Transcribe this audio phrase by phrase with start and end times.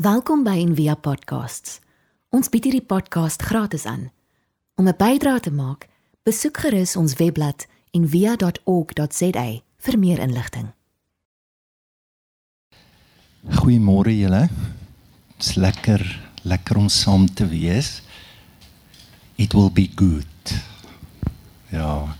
[0.00, 1.74] Welkom by Envia Podcasts.
[2.32, 4.06] Ons bied hierdie podcast gratis aan.
[4.80, 5.88] Om 'n bydrae te maak,
[6.24, 10.72] besoek gerus ons webblad en via.org.za vir meer inligting.
[13.44, 14.48] Goeiemôre julle.
[15.36, 16.00] Dit's lekker,
[16.42, 18.02] lekker om saam te wees.
[19.34, 20.64] It will be good.
[21.68, 22.16] Ja.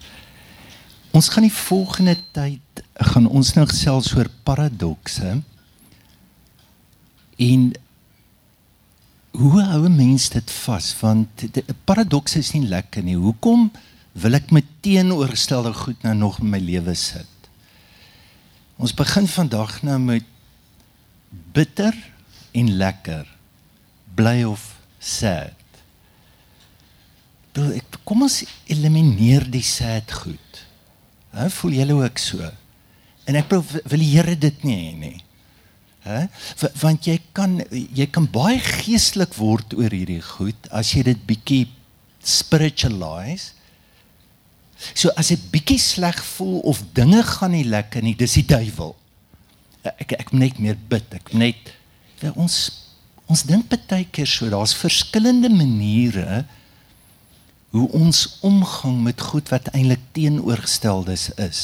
[1.11, 5.43] Ons gaan die volgende tyd gaan ons nou gesels oor paradokse.
[7.41, 7.71] En
[9.31, 10.97] hoe hou 'n mens dit vas?
[11.01, 13.17] Want 'n paradoks is nie lekker nie.
[13.17, 13.73] Hoekom
[14.13, 17.27] wil ek met teenoorgestelde goed nou nog in my lewe sit?
[18.77, 20.25] Ons begin vandag nou met
[21.53, 21.95] bitter
[22.51, 23.27] en lekker.
[24.15, 25.55] Bly of sad.
[27.53, 30.67] Doe ek kom ons elimineer die sad goed.
[31.31, 32.51] Hè, voel julle ook so?
[33.25, 33.65] En ek wil
[33.99, 35.21] die Here dit nie hê nie.
[36.11, 36.69] Hè?
[36.81, 41.65] Want jy kan jy kan baie geestelik word oor hierdie goed as jy dit bietjie
[42.27, 43.55] spiritualize.
[44.95, 48.95] So as dit bietjie sleg voel of dinge gaan nie lekker nie, dis die duiwel.
[49.85, 51.07] Ek ek moet net meer bid.
[51.17, 51.75] Ek moet net
[52.21, 52.63] ja, ons
[53.31, 56.43] ons dink baie keer so daar's verskillende maniere
[57.71, 61.61] hoe ons omgang met goed wat eintlik teenoorgesteldes is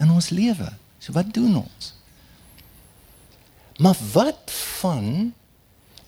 [0.00, 0.68] in ons lewe.
[1.00, 1.94] So wat doen ons?
[3.80, 5.32] Maar wat van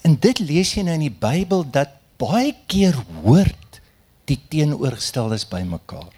[0.05, 3.79] en dit lees jy nou in die Bybel dat baie keer hoort
[4.29, 6.13] die teenoorgesteldes bymekaar.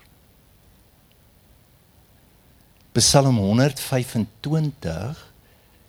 [2.99, 5.21] Psalm 125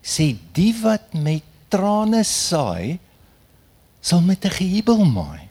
[0.06, 3.00] sê die wat met trane saai
[4.06, 5.50] sal met 'n gejubel maai.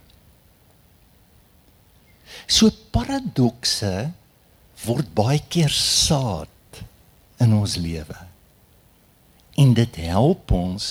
[2.47, 4.13] So paradokse
[4.87, 6.49] word baie keer saad
[7.41, 8.34] in ons lewe
[9.55, 10.87] en dit help ons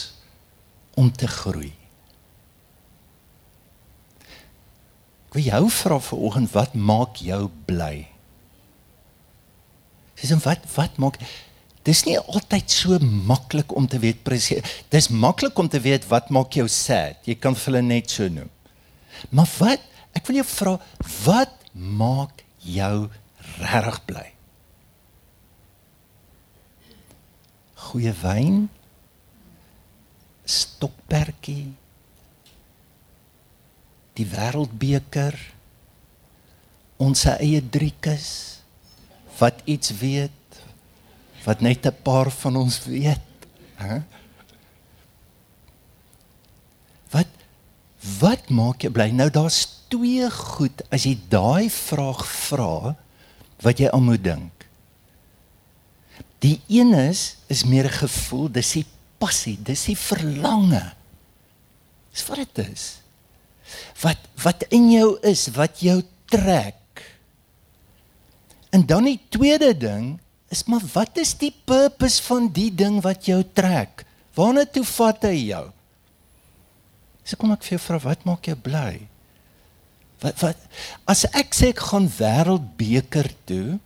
[1.00, 1.74] om te groei.
[5.28, 8.06] Ek wil jou vra vanoggend wat maak jou bly?
[10.22, 11.18] Dis en wat wat maak
[11.84, 14.64] Dis nie altyd so maklik om te weet presies.
[14.88, 17.20] Dis maklik om te weet wat maak jou sad.
[17.28, 18.48] Jy kan hulle net so noem.
[19.36, 19.90] Maar wat?
[20.16, 20.78] Ek wil jou vra,
[21.26, 23.10] wat maak jou
[23.60, 24.33] regtig bly?
[27.94, 28.64] Goeie wyn
[30.50, 31.70] stokpertjie
[34.18, 35.38] die wêreldbeker
[37.04, 38.30] ons eie driekus
[39.38, 40.60] wat iets weet
[41.46, 43.30] wat net 'n paar van ons weet
[43.76, 44.02] hè?
[47.12, 47.28] Wat
[48.20, 49.12] wat maak jy bly?
[49.12, 52.96] Nou daar's twee goed as jy daai vraag vra
[53.62, 54.53] wat jy aan moet dink
[56.44, 58.86] Die een is is meer 'n gevoel, dis die
[59.18, 60.94] passie, dis die verlange.
[62.12, 63.00] Dis wat dit is.
[64.02, 66.76] Wat wat in jou is, wat jou trek.
[68.70, 73.26] En dan die tweede ding is maar wat is die purpose van die ding wat
[73.26, 74.06] jou trek?
[74.36, 75.66] Waarna toe vat hy jou?
[77.24, 79.08] So kom ek vir jou vra, wat maak jou bly?
[80.24, 80.58] Wat wat
[81.10, 83.80] as ek sê ek gaan wêreldbeker toe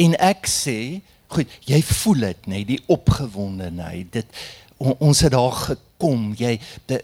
[0.00, 1.02] en ek sê
[1.32, 4.10] Goed, jy voel dit, nê, nee, die opgewondenheid.
[4.12, 4.42] Dit
[4.76, 6.58] on, ons het daar gekom, jy
[6.90, 7.00] die,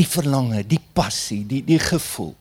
[0.00, 2.34] die verlange, die passie, die die gevoel.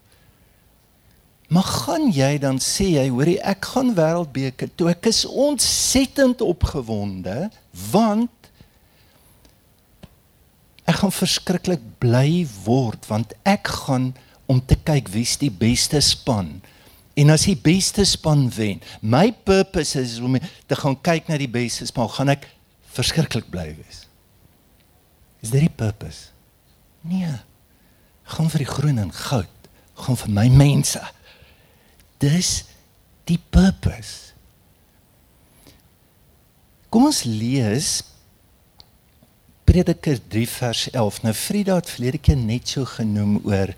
[1.50, 4.92] Maar gaan jy dan sê jy, hoorie, ek gaan wêreldbeker toe.
[4.92, 7.48] Ek is ontsettend opgewonde
[7.90, 8.30] want
[10.90, 14.12] ek gaan verskriklik bly word want ek gaan
[14.50, 16.58] om te kyk wie's die beste span
[17.20, 21.52] En as die beste span wen, my purpose is om te gaan kyk na die
[21.52, 22.48] beste span, gaan ek
[22.96, 24.06] verskriklik bly wees.
[25.44, 26.32] Is dit die purpose?
[27.08, 27.34] Nee.
[28.36, 29.70] Gaan vir die groen en goud,
[30.06, 31.02] gaan vir my mense.
[32.24, 32.52] Dis
[33.30, 34.34] die purpose.
[36.90, 38.00] Kom ons lees
[39.70, 41.20] Prediker 3 vers 11.
[41.22, 43.76] Nou Frieda het verlede keer net so genoem oor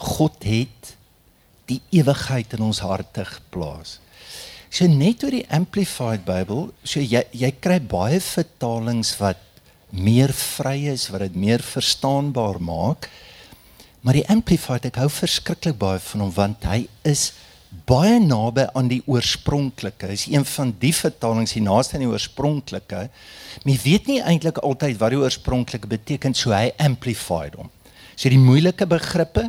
[0.00, 0.94] God het
[1.70, 3.98] die ewigheid in ons harte geplaas.
[4.70, 9.40] So net oor die amplified Bybel, so jy jy kry baie vertalings wat
[9.90, 13.08] meer vry is, wat dit meer verstaanbaar maak.
[14.06, 17.32] Maar die amplified ek hou verskriklik baie van hom want hy is
[17.86, 20.08] baie naby aan die oorspronklike.
[20.10, 23.04] Hy is een van die vertalings die naaste aan die oorspronklike.
[23.66, 27.70] Men weet nie eintlik altyd wat die oorspronklike beteken, so hy amplified hom.
[28.14, 29.48] So die moeilike begrippe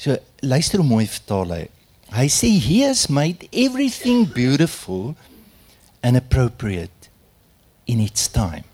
[0.00, 1.64] So luister hoe mooi vertaal hy.
[2.10, 5.14] Hy sê he has made everything beautiful
[6.02, 7.10] and appropriate
[7.86, 8.64] in its time.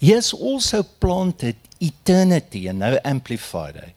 [0.00, 3.92] He has also planted eternity and now amplified it.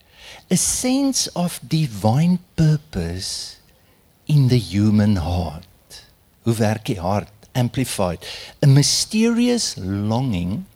[0.50, 3.56] A sense of divine purpose
[4.26, 6.04] in the human heart.
[6.44, 7.32] Hoe werk die hart?
[7.54, 8.20] Amplified.
[8.62, 10.66] A mysterious longing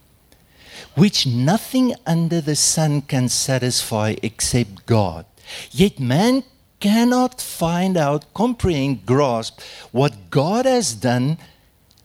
[0.97, 5.27] which nothing under the sun can satisfy except God.
[5.71, 6.43] Yet man
[6.81, 9.61] cannot find out, comprehend, grasp
[9.93, 11.39] what God has done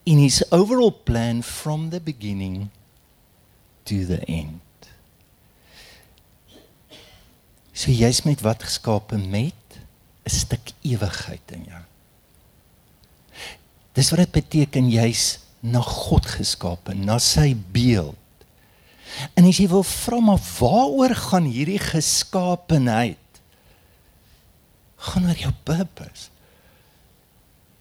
[0.05, 2.69] in his overall plan from the beginning
[3.85, 4.59] to the end.
[7.73, 9.55] So jy's met wat geskape met
[10.27, 11.83] 'n stuk ewigheid in jou.
[13.93, 18.20] Dis wat dit beteken jy's na God geskape, na sy beeld.
[19.33, 23.17] En as jy wil vra maar waaroor gaan hierdie geskaapenheid?
[25.11, 26.29] Gaan oor jou purpose.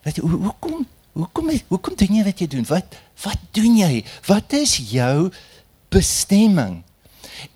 [0.05, 2.69] Wat hoe hoekom hoekom hoekom doen jy wat jy doen?
[2.69, 4.05] Wat wat doen jy?
[4.29, 5.29] Wat is jou
[5.93, 6.81] bestemming?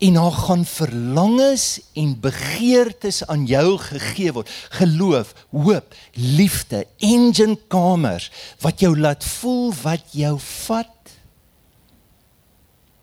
[0.00, 4.50] En daar gaan verlangens en begeertes aan jou gegee word.
[4.69, 8.31] Geloof, hoop, liefde, engine kamers
[8.65, 10.94] wat jou laat voel wat jou vat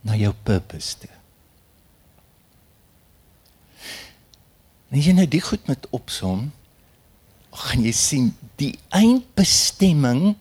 [0.08, 1.12] na jou purpose toe.
[4.92, 6.50] En as jy nou die goed met opsom,
[7.52, 10.36] gaan jy sien die eindbestemming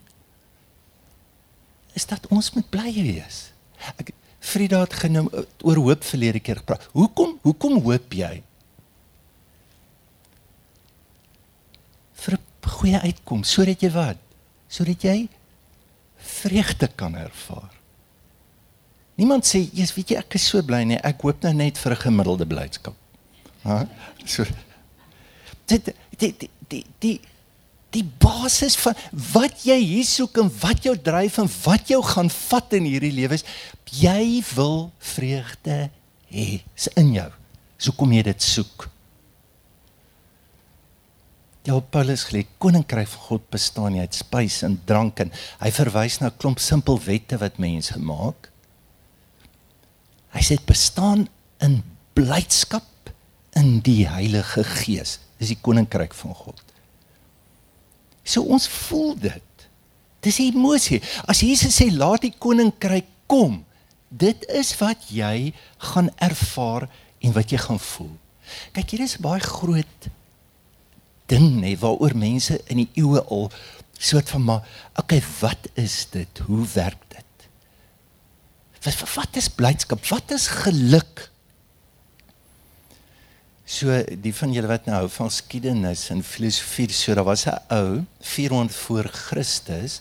[1.98, 3.50] is dat ons moet bly wees.
[3.98, 5.26] Ek Frida het genoem
[5.68, 6.86] oor hoop verlede keer gepraat.
[6.96, 8.38] Hoekom hoekom hoop jy?
[12.20, 14.18] vir 'n goeie uitkoms sodat jy wat?
[14.68, 15.28] Sodat jy
[16.16, 17.79] vreugde kan ervaar.
[19.20, 20.96] Niemand sê, "Jesus, weet jy, ek is so bly nie.
[20.96, 22.94] Ek hoop nou net vir 'n gemiddelde blydskap."
[23.64, 23.86] Ha?
[24.24, 24.44] So
[25.70, 27.20] dit die die die die
[27.90, 28.94] die basis van
[29.32, 33.12] wat jy hier soek en wat jou dryf en wat jou gaan vat in hierdie
[33.12, 33.44] lewe is
[33.90, 35.90] jy wil vreugde
[36.30, 36.62] hê.
[36.74, 37.30] Dis in jou.
[37.78, 38.86] So kom jy dit soek.
[41.66, 46.20] Ja, Paulus geleer koninkryk van God bestaan nie uit spys en drank en hy verwys
[46.20, 48.49] na 'n klomp simpel wette wat mense maak.
[50.34, 51.26] Hy sê dit bestaan
[51.64, 51.80] in
[52.14, 53.12] blydskap
[53.58, 55.18] in die Heilige Gees.
[55.40, 56.60] Dis die koninkryk van God.
[58.24, 59.66] So ons voel dit.
[60.20, 61.00] Dis emosie.
[61.24, 63.62] As Jesus sê laat die koninkryk kom,
[64.10, 65.52] dit is wat jy
[65.92, 66.88] gaan ervaar
[67.20, 68.12] en wat jy gaan voel.
[68.74, 70.10] Kyk, hier is 'n baie groot
[71.30, 73.50] ding nê waaroor mense in die eeue al
[73.98, 74.62] soort van maar
[74.98, 76.38] okay, wat is dit?
[76.46, 77.26] Hoe werk dit?
[78.80, 80.04] Wat wat is blydskap?
[80.08, 81.26] Wat is geluk?
[83.70, 87.60] So die van julle wat nou hou van skiedenis en filosofie, so daar was 'n
[87.70, 90.00] ou 400 voor Christus,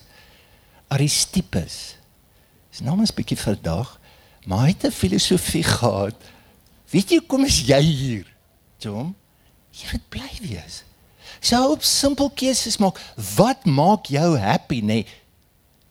[0.88, 1.96] Aristippus.
[2.70, 4.00] Sy naam is bietjie verdag,
[4.46, 6.16] maar hy het 'n filosofie gehad.
[6.90, 8.26] Weet jy kom is jy hier?
[8.78, 9.14] Tom,
[9.70, 10.82] jy moet bly wees.
[11.40, 12.98] So op simpel keuses maak.
[13.36, 14.86] Wat maak jou happy, nê?
[14.86, 15.06] Nee,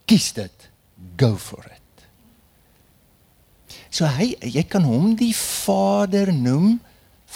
[0.06, 0.70] kies dit.
[1.18, 1.82] Go for it.
[3.90, 6.78] So hy jy kan hom die vader noem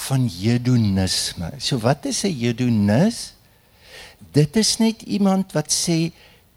[0.05, 1.53] van hedonisme.
[1.59, 3.33] So wat is 'n hedonis?
[4.31, 6.11] Dit is net iemand wat sê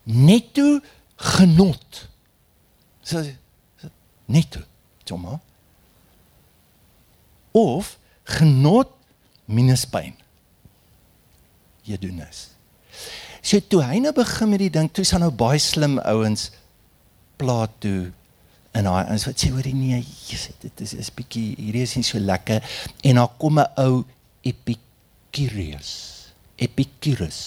[0.05, 0.81] netto
[1.17, 2.09] genot.
[3.03, 3.25] So
[4.25, 4.61] netto,
[5.05, 5.41] Toma.
[7.53, 8.91] Of genot
[9.45, 10.15] minus pyn.
[11.83, 12.51] Hedonis.
[13.43, 16.51] So toe hy nou begin met die ding, toe is hy nou baie slim ouens
[17.37, 18.11] Plato
[18.77, 22.05] en daai ons wat sê hoor nee Jesus dit is is bietjie hierdie is nie
[22.07, 22.63] so lekker.
[23.03, 24.05] En dan kom 'n ou
[24.43, 25.93] Epicurus
[26.57, 27.41] Epicurus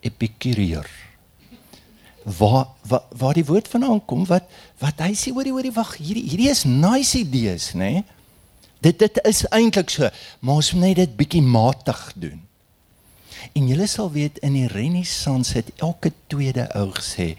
[0.00, 0.88] Epicurier
[2.24, 4.44] waar waar waar die woord vandaan kom wat
[4.78, 7.92] wat hy sê hoorie hoorie wag hierdie hierdie is nice idees nê?
[7.92, 8.04] Nee?
[8.80, 12.40] dit dit is eintlik so maar ons moet net dit bietjie matig doen.
[13.54, 17.36] En julle sal weet in die renessans het elke tweede ou gesê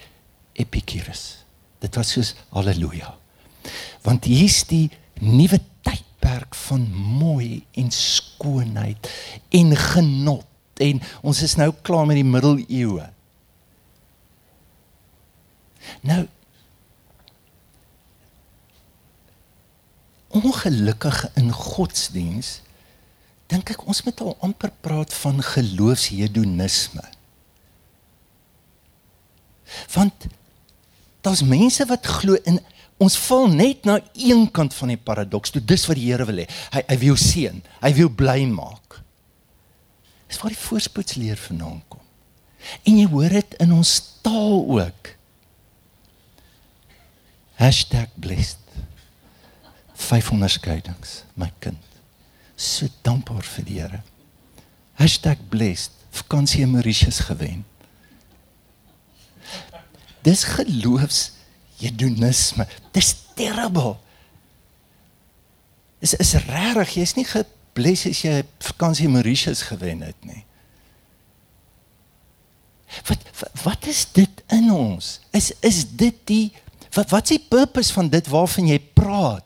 [0.54, 1.46] Epicurus
[1.80, 3.14] Dit was soos haleluja.
[4.04, 9.10] Want hier's die nuwe tydperk van mooi en skoonheid
[9.56, 10.46] en genot
[10.80, 13.08] en ons is nou klaar met die middeleeue.
[16.08, 16.24] Nou
[20.40, 22.60] ongelukkig in godsdiens
[23.50, 27.06] dink ek ons moet al amper praat van geloofshedonisme.
[29.96, 30.30] Want
[31.22, 32.60] daar's mense wat glo in
[33.00, 35.54] ons val net na een kant van die paradoks.
[35.56, 36.48] Toe dis wat die Here wil hê.
[36.76, 39.00] Hy hy wil seën, hy wil bly maak.
[40.30, 42.04] Dis waar die voorspoedsleer vandaan kom.
[42.86, 43.94] En jy hoor dit in ons
[44.26, 45.14] taal ook.
[48.16, 48.58] blessed.
[50.00, 51.78] 500 skeidings, my kind.
[52.56, 54.02] So dankbaar vir die Here.
[55.50, 55.92] blessed.
[56.12, 57.66] Vakansie in Mauritius gewen.
[60.22, 61.32] Dis geloofs
[61.80, 62.68] hedonisme.
[62.92, 63.96] Dis terrible.
[66.00, 70.44] Dis is regtig, jy's nie gebless as jy vakansie in Mauritius gewen het nie.
[73.08, 73.28] Wat
[73.64, 75.20] wat is dit in ons?
[75.36, 76.48] Is is dit die
[76.96, 79.46] wat wat is die purpose van dit waarvan jy praat?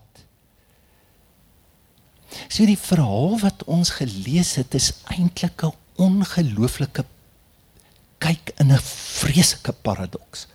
[2.47, 7.05] So die verhaal wat ons gelees het is eintlik 'n ongelooflike
[8.17, 10.47] kyk in 'n vreeslike paradoks.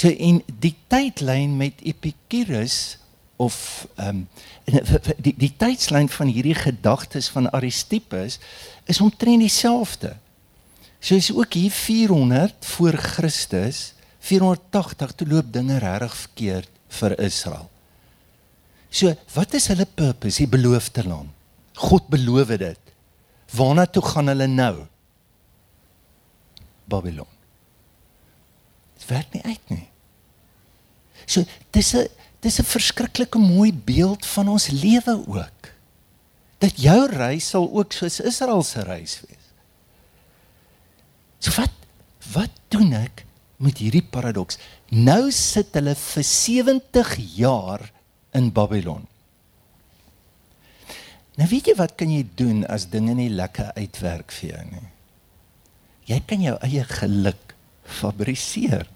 [0.00, 2.96] So in die tydlyn met Epicurus
[3.36, 3.56] of
[4.00, 4.28] ehm um,
[5.18, 8.38] die die tydslyn van hierdie gedagtes van Aristippus
[8.88, 10.14] is omtrent dieselfde.
[11.00, 17.68] So is ook hier 400 voor Christus, 480 toe loop dinge regtig verkeerd vir Israel.
[18.90, 21.30] So, wat is hulle purpose, die beloofde land?
[21.80, 22.94] God beloof dit.
[23.56, 24.74] Waarna toe gaan hulle nou?
[26.90, 27.39] Babylon.
[29.10, 29.86] Werk nie uit nie.
[31.26, 32.08] So, dis 'n
[32.40, 35.60] dis 'n verskriklike mooi beeld van ons lewe ook.
[36.58, 39.46] Dat jou reis sal ook soos Israel se reis wees.
[41.40, 41.72] So wat
[42.32, 43.24] wat doen ek
[43.56, 44.58] met hierdie paradoks?
[44.92, 47.90] Nou sit hulle vir 70 jaar
[48.36, 49.06] in Babylon.
[51.40, 54.88] Nou weet jy wat kan jy doen as dinge nie lekker uitwerk vir jou nie?
[56.12, 58.86] Jy kan jou eie geluk fabriseer.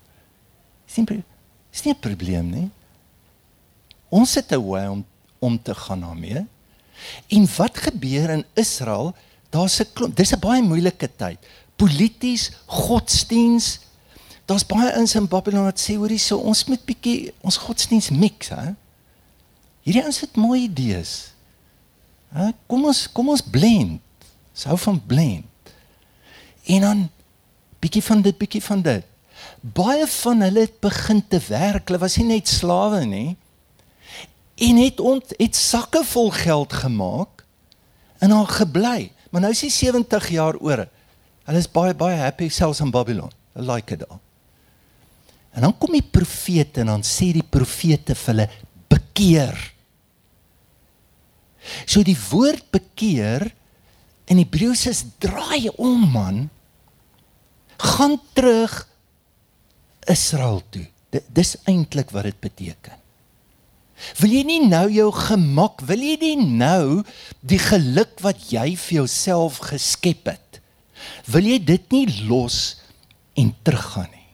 [0.94, 1.22] Simpel.
[1.70, 2.70] Dis nie 'n probleem nie.
[4.08, 5.04] Ons het 'n way om
[5.38, 6.46] om te gaan daarmee.
[7.28, 9.14] En wat gebeur in Israel?
[9.50, 10.16] Daar's 'n klomp.
[10.16, 11.38] Dis 'n baie moeilike tyd
[11.76, 13.78] polities, godsdiens.
[14.44, 18.52] Daar's baie ins in Babylon wat sê hoorie so ons moet bietjie ons godsdiens mix,
[18.52, 18.74] hè.
[19.84, 21.32] Hierdie ouens het mooi idees.
[22.32, 24.00] Hè, kom ons kom ons blend.
[24.54, 25.72] Sou van blend.
[26.70, 27.02] En dan
[27.82, 29.04] bietjie van dit, bietjie van dit.
[29.64, 31.88] Baie van hulle het begin te werk.
[31.88, 33.36] Hulle was nie net slawe nie.
[34.60, 37.46] En het ont het sakke vol geld gemaak
[38.20, 39.08] en daar gebly.
[39.32, 40.84] Maar nou is hy 70 jaar oor.
[41.48, 43.32] Hulle is baie baie happy selfs in Babylon.
[43.56, 44.20] Hulle like dit al.
[45.54, 48.48] En dan kom die profete en dan sê die profete vir hulle
[48.92, 49.58] bekeer.
[51.88, 53.48] So die woord bekeer
[54.28, 56.48] in Hebreëus is draai om man
[57.80, 58.82] gaan terug
[60.06, 60.86] Israel toe.
[61.32, 63.00] Dis eintlik wat dit beteken.
[64.18, 67.04] Wil jy nie nou jou gemak, wil jy nie nou
[67.40, 70.44] die geluk wat jy vir jouself geskep het
[71.30, 72.76] wil jy dit nie los
[73.38, 74.28] en teruggaan nie.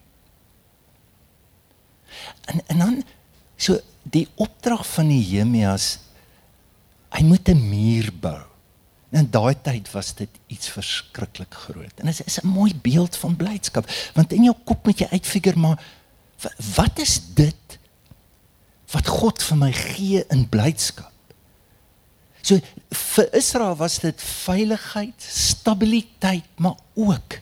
[2.51, 3.01] En en dan
[3.57, 5.97] so die opdrag van Nehemias
[7.11, 8.50] hy moet 'n muur bou.
[9.11, 11.99] En in daai tyd was dit iets verskriklik groot.
[11.99, 15.59] En dit is 'n mooi beeld van blydskap want in jou kop moet jy uitfigure
[15.59, 15.83] maar
[16.75, 17.79] wat is dit
[18.91, 21.11] wat God vir my gee in blydskap?
[22.41, 27.37] So vir Israel was dit veiligheid, stabiliteit, maar ook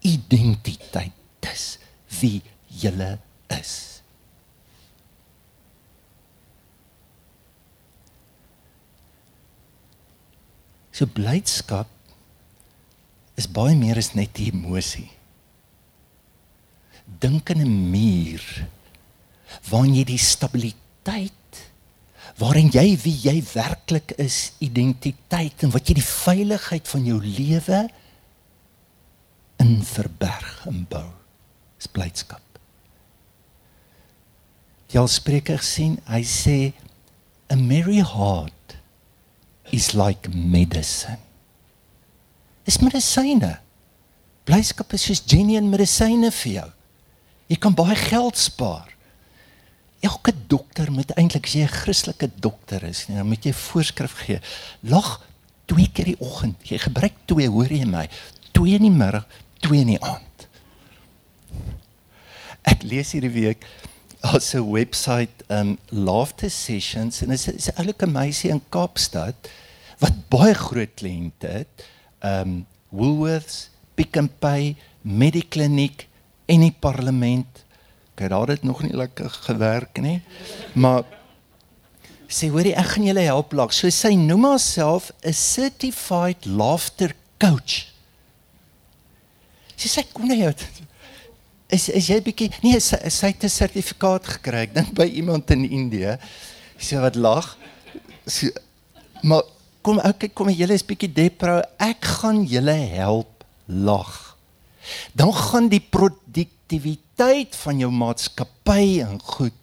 [0.00, 1.12] identiteit.
[1.40, 1.78] Dis
[2.20, 3.95] wie julle is.
[10.96, 11.90] So blydskap
[13.36, 15.10] is baie meer as net 'n emosie.
[17.20, 18.44] Dink aan 'n muur
[19.68, 21.32] waarin jy die stabiliteit
[22.40, 27.88] waarin jy wie jy werklik is, identiteit en wat jy die veiligheid van jou lewe
[29.62, 31.08] in verberg en bou.
[31.78, 32.42] Dis blydskap.
[34.92, 36.72] Die Spreker sien, hy sê
[37.50, 38.76] a merry heart
[39.70, 41.18] is like medicine.
[42.64, 43.58] Dis medisyne.
[44.46, 46.68] Blydskap is soos genuine medisyne vir jou.
[47.50, 48.96] Jy kan baie geld spaar
[50.06, 54.12] elke dokter moet eintlik as jy 'n Christelike dokter is, nee, dan moet jy voorskrif
[54.26, 54.40] gee.
[54.82, 55.20] Lag
[55.66, 56.56] twee keer die oggend.
[56.62, 58.08] Jy gebruik twee, hoor jy my?
[58.52, 59.26] Twee in die middag,
[59.60, 60.48] twee in die aand.
[62.62, 63.66] Ek lees hierdie week
[64.20, 69.34] op 'n webwerf um laughter sessions en dit is 'n oulike meisie in Kaapstad
[69.98, 71.86] wat baie groot kliënte het.
[72.20, 76.08] Um Woolworths, Pick n Pay, Medikliniek
[76.46, 77.64] en die parlement
[78.16, 80.22] Kyk, daar het nog nie lekker gewerk nie.
[80.72, 81.04] Maar
[82.32, 83.74] sê hoorie, ek gaan julle help lag.
[83.76, 87.92] So sy noem haarself 'n certified laughter coach.
[89.76, 90.54] Sy sê kom nou.
[91.72, 94.66] Is is jy bietjie nee sy, sy het 'n sertifikaat gekry.
[94.66, 96.18] Ek dink by iemand in Indië
[96.78, 97.56] sy wat lag.
[98.26, 98.50] Sy,
[99.22, 99.42] maar
[99.82, 101.62] kom okay kom julle is bietjie depro.
[101.78, 104.36] Ek gaan julle help lag.
[105.14, 109.54] Dan gaan die produktiwiteit van jou maatskappy en goed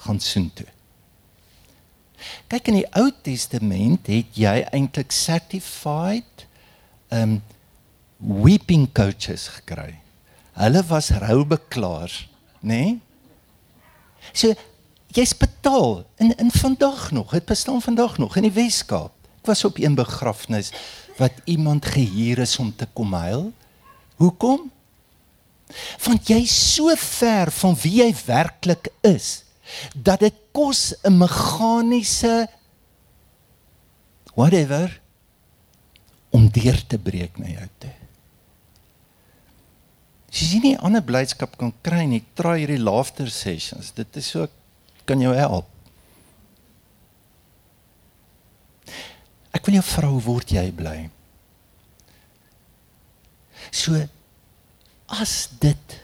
[0.00, 0.66] gaan soontoe
[2.50, 6.46] kyk in die Ou Testament het jy eintlik certified
[7.14, 7.38] um
[8.20, 9.99] weeping coaches gekry
[10.60, 12.28] Hulle was roubeklaars,
[12.60, 12.76] nê?
[12.76, 12.98] Nee?
[14.36, 14.52] So
[15.16, 17.32] jy's betaal in in vandag nog.
[17.32, 19.14] Dit bestaan vandag nog in die Weskaap.
[19.40, 20.72] Ek was op 'n begrafnis
[21.16, 23.52] wat iemand gehuur is om te kom huil.
[24.16, 24.70] Hoekom?
[26.04, 29.44] Want jy's so ver van wie jy werklik is
[29.94, 32.48] dat dit kos 'n meganiese
[34.34, 35.00] whatever
[36.30, 37.99] om deur te breek na jou toe.
[40.30, 43.90] Jy nie ander blydskap kan kry nie, try hierdie laughter sessions.
[43.96, 44.46] Dit is so
[45.08, 45.66] kan jou help.
[49.50, 50.98] Ek wil jou vra hoe word jy bly?
[53.74, 53.98] So
[55.10, 55.96] as dit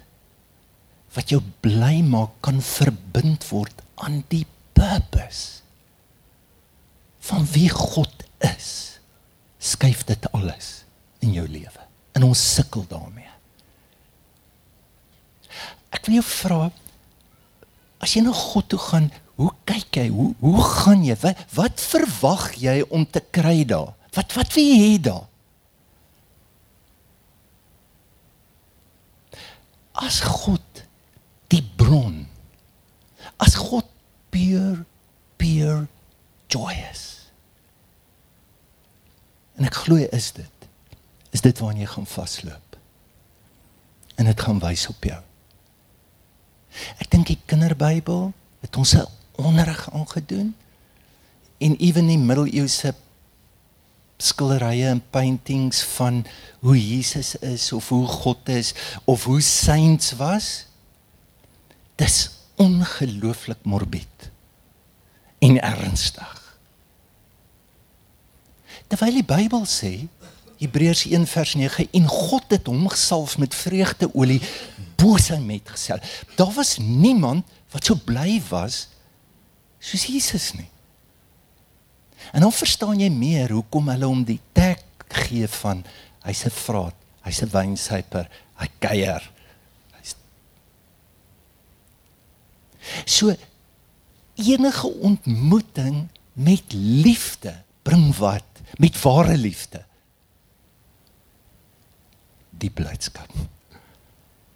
[1.14, 4.44] wat jou bly maak kan verbind word aan die
[4.76, 5.62] purpose
[7.26, 8.98] van wie God is,
[9.58, 10.84] skuif dit alles
[11.24, 11.86] in jou lewe.
[12.14, 13.25] En ons sukkel daarmee.
[15.94, 16.60] Ek wil jou vra
[18.02, 20.06] as jy na God toe gaan, hoe kyk jy?
[20.12, 21.16] Hoe hoe gaan jy?
[21.22, 23.92] Wat, wat verwag jy om te kry daar?
[24.16, 25.24] Wat wat wil jy hê daar?
[29.96, 30.84] As God
[31.52, 32.24] die bron.
[33.40, 33.88] As God
[34.32, 34.84] pure
[35.40, 35.84] pure
[36.52, 37.04] joyous.
[39.56, 40.68] En ek glo is dit.
[41.36, 42.76] Is dit waarna jy gaan vasloop?
[44.16, 45.22] En dit gaan wys op jou.
[46.98, 49.06] Ek dink die kinderbybel het ons 'n
[49.36, 50.54] onderrig aangedoen
[51.58, 52.94] en ewen die middeleeuse
[54.16, 56.24] skilderye en paintings van
[56.60, 58.74] hoe Jesus is of hoe God is
[59.04, 60.66] of hoe saints was.
[61.94, 64.30] Dis ongelooflik morbied
[65.38, 66.58] en ernstig.
[68.86, 70.06] Terwyl die Bybel sê
[70.56, 74.40] Hebreërs 1 vers 9 en God het hom gesalf met vreugdeolie
[74.96, 76.00] bo sy metgesel.
[76.36, 78.86] Daar was niemand wat so bly was
[79.78, 80.68] soos Jesus nie.
[82.32, 84.82] En dan verstaan jy meer hoekom hulle hom die tag
[85.26, 85.84] gee van
[86.26, 88.26] hy's 'n vraat, hy's 'n wynsyper,
[88.58, 89.22] hy kuier.
[89.98, 90.16] Hy's
[93.04, 93.34] So
[94.34, 98.44] enige ontmoeting met liefde bring wat?
[98.78, 99.84] Met ware liefde.
[102.50, 103.30] Die blydskap.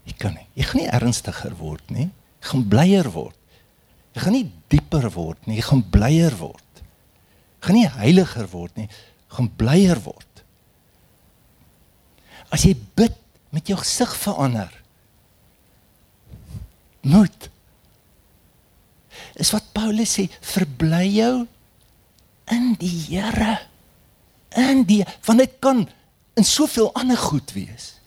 [0.08, 0.46] Jy kan nie.
[0.58, 2.08] Jy gaan nie ernstiger word nie.
[2.40, 3.36] Jy gaan blyer word.
[4.14, 5.58] Jy gaan nie dieper word nie.
[5.60, 6.82] Jy gaan blyer word.
[7.60, 8.88] Jy gaan nie heiliger word nie.
[8.88, 10.44] Jy gaan blyer word.
[12.50, 13.14] As jy bid
[13.54, 14.72] met jou gesig verander.
[17.06, 17.48] Moet.
[19.40, 21.34] Is wat Paulus sê, verbly jou
[22.50, 23.56] in die Here.
[24.58, 25.84] In die want dit kan
[26.38, 27.99] in soveel ander goed wees.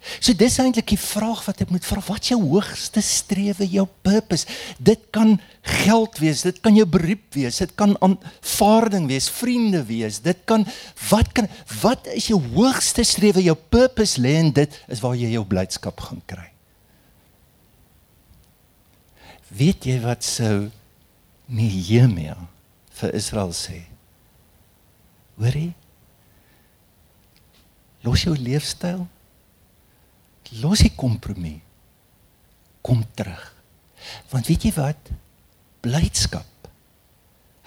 [0.00, 3.84] So dis eintlik die vraag wat ek moet vra, wat is jou hoogste strewe, jou
[4.04, 4.48] purpose?
[4.80, 5.34] Dit kan
[5.84, 10.64] geld wees, dit kan jou beroep wees, dit kan aanvaarding wees, vriende wees, dit kan
[11.10, 11.50] wat kan
[11.82, 16.00] wat is jou hoogste strewe, jou purpose lê in dit is waar jy jou blydskap
[16.08, 16.48] gaan kry.
[19.52, 20.70] Weet jy wat sou
[21.50, 22.38] Nehemia
[23.00, 23.82] vir Israel sê?
[25.40, 25.72] Hoorie?
[28.06, 29.04] Los jou leefstyl
[30.58, 31.60] los die kompromie.
[32.82, 33.42] Kom terug.
[34.32, 35.10] Want weet jy wat?
[35.84, 36.46] Blydskap.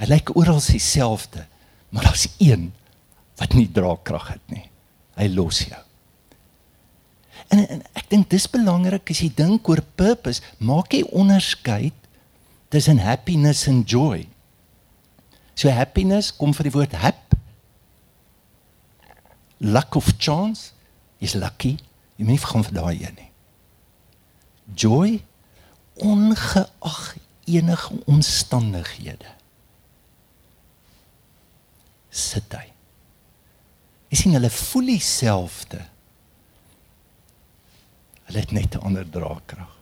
[0.01, 1.45] Hy lyk oral dieselfde,
[1.93, 2.71] maar daar's een
[3.39, 4.65] wat nie draagkrag het nie.
[5.17, 5.81] Hy los jou.
[7.53, 11.95] En, en ek dink dis belangrik as jy dink oor purpose, maak jy onderskeid
[12.73, 14.25] tussen happiness en joy.
[15.53, 17.37] So happiness kom van die woord hap.
[19.61, 20.73] Luck of chance
[21.23, 21.77] is lucky
[22.23, 23.31] Jy moet nie gaan vir daai een nie.
[24.79, 25.09] Joy
[25.99, 26.99] ongeag
[27.51, 29.31] enige omstandighede.
[32.07, 32.69] Sit hy.
[34.07, 35.81] Jy sien hulle voel dieselfde.
[38.29, 39.75] Hulle het net 'n ander draagkrag.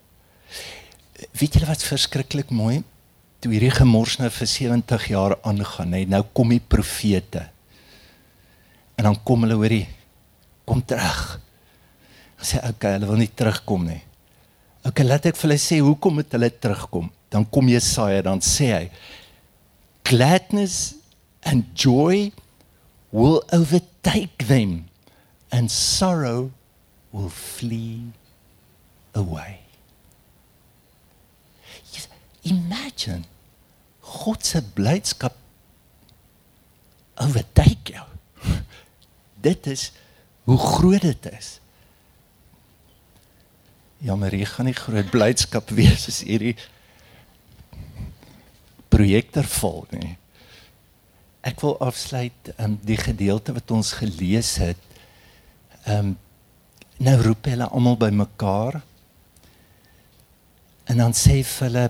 [1.38, 2.82] Weet julle wat verskriklik mooi?
[3.40, 7.50] Toe hierdie gemors nou vir 70 jaar aangaan, hè, nou kom die profete.
[8.98, 9.88] En dan kom hulle hoorie,
[10.66, 11.40] kom terug
[12.42, 14.02] Sê okay, hulle wil nie terugkom nie.
[14.88, 17.12] Okay, laat ek vir hulle sê hoekom moet hulle terugkom?
[17.32, 18.86] Dan kom Jesaja dan sê hy
[20.12, 20.96] gladness
[21.44, 22.32] and joy
[23.12, 24.90] will overtake them
[25.52, 26.52] and sorrow
[27.12, 28.12] will flee
[29.14, 29.60] away.
[31.94, 32.08] Yes,
[32.44, 33.26] imagine
[34.02, 35.38] God se blydskap
[37.22, 38.06] overtake jou.
[39.48, 39.92] dit is
[40.44, 41.61] hoe groot dit is.
[44.02, 46.56] Ja, maar hier gaan nie groot blydskap wees as hierdie
[48.90, 50.16] projekter vol nie.
[51.46, 54.82] Ek wil afsluit um, die gedeelte wat ons gelees het.
[55.86, 56.20] Ehm um,
[57.02, 58.76] nou roep hulle almal bymekaar.
[60.86, 61.88] En dan sê hulle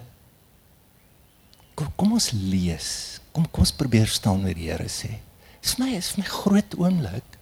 [1.76, 2.88] kom, kom ons lees.
[3.36, 5.18] Kom kom ons probeer staan wat die Here sê.
[5.60, 7.36] Dis my is my groot oomblik.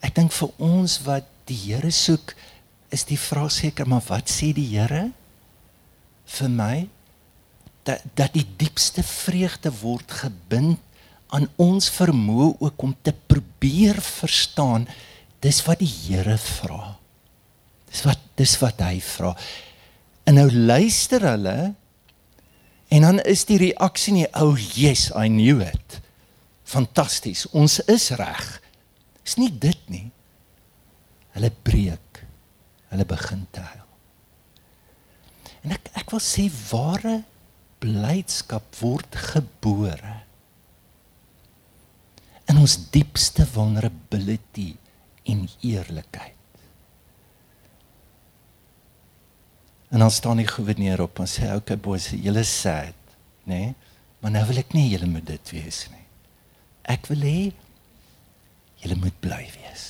[0.00, 2.32] Ek dink vir ons wat die Here soek,
[2.94, 5.08] is die vraag seker maar wat sê die Here
[6.36, 6.76] vir my
[7.86, 10.82] dat dat die diepste vreugde word gebind
[11.34, 14.86] aan ons vermoë ook om te probeer verstaan
[15.42, 16.96] dis wat die Here vra.
[17.90, 19.32] Dis wat dis wat hy vra.
[20.26, 21.74] En nou luister hulle
[22.92, 26.00] en dan is die reaksie nie ou oh, yes I knew it.
[26.66, 27.46] Fantasties.
[27.54, 28.44] Ons is reg.
[29.22, 30.08] Dis nie dit nie.
[31.36, 32.05] Hulle breek.
[32.96, 33.88] Hulle begin te huil.
[35.66, 37.18] En ek ek wil sê ware
[37.84, 40.14] blydskap word gebore
[42.48, 44.70] in ons diepste vulnerability
[45.28, 46.32] en eerlikheid.
[49.92, 52.96] En dan staan die goewerneur op en sê okay boys, julle sad,
[53.44, 53.60] nê?
[53.60, 53.74] Nee?
[54.22, 56.06] Maar nou wil ek nie julle moet dit wees nie.
[56.88, 57.40] Ek wil hê
[58.80, 59.84] julle moet bly wees.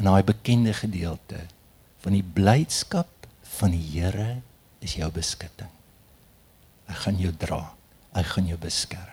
[0.00, 1.44] In daai bekende gedeelte
[2.06, 3.26] van die blydskap
[3.58, 4.36] van die Here
[4.84, 5.72] is jou beskutting.
[6.86, 7.64] Hy gaan jou dra.
[8.14, 9.10] Hy gaan jou beskerm.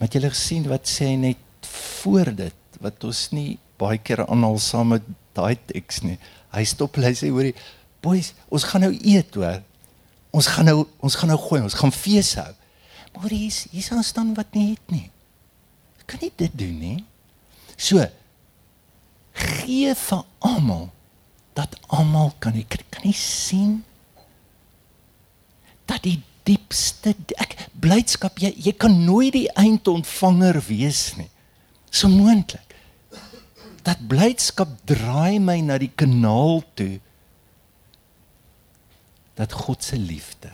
[0.00, 4.90] Wat julle gesien wat sê net voor dit wat ons nie baie keer aanhaal saam
[4.96, 5.06] met
[5.38, 6.16] daai teks nie.
[6.50, 7.54] Hy stop hy sê hoorie
[8.02, 9.62] boys, ons gaan nou eet hoor.
[10.34, 12.50] Ons gaan nou ons gaan nou gooi, ons gaan fees hou.
[13.14, 15.06] Maar hier's hier's aan staan wat nie het nie.
[16.10, 16.98] Kan nie dit doen nie.
[17.78, 18.02] So
[19.38, 20.90] gee vir almal
[21.54, 23.82] dat almal kan ek kan nie sien
[25.86, 31.30] dat die diepste ek blydskap jy jy kan nooit die eindontvanger wees nie.
[31.90, 32.74] So moontlik
[33.84, 36.98] dat blydskap draai my na die kanaal toe
[39.36, 40.52] dat God se liefde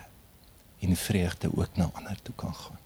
[0.81, 2.79] en vreugde ook na ander toe kan gaan.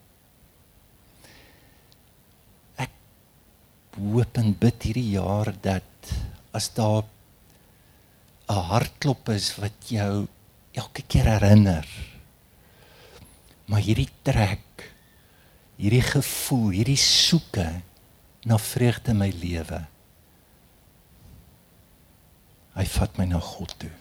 [2.85, 2.93] Ek
[3.97, 6.15] hoop en bid hierdie jaar dat
[6.55, 7.07] as daar
[8.49, 10.27] 'n hartklop is wat jou
[10.73, 11.89] elke keer herinner
[13.67, 14.91] maar hierdie trek
[15.77, 17.69] hierdie gevoel hierdie soeke
[18.45, 19.85] na vreugde in my lewe
[22.75, 23.93] hy vat my na God toe.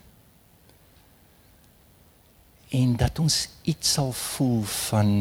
[2.73, 3.37] En dat ons
[3.69, 5.11] iets sal voel van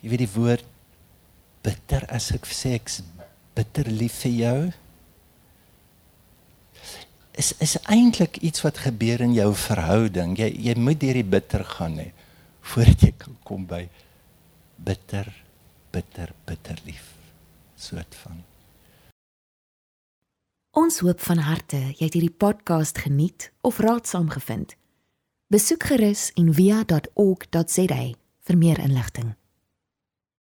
[0.00, 0.66] jy weet die woord
[1.62, 2.90] bitter as ek sê ek
[3.54, 4.58] bitter lief vir jou
[7.32, 10.36] is is eintlik iets wat gebeur in jou verhouding.
[10.38, 12.10] Jy jy moet deur die bitter gaan hè
[12.60, 13.88] voordat jy kan kom by
[14.76, 15.28] bitter
[15.90, 17.14] bitter bitter lief
[17.76, 18.44] soort van
[20.70, 24.76] Ons hoop van harte jy het hierdie podcast geniet of raadsaam gevind.
[25.50, 28.02] Besoek gerus en via.ok.za
[28.46, 29.34] vir meer inligting.